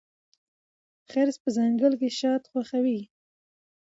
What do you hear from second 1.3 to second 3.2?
په ځنګل کې شات خوښوي.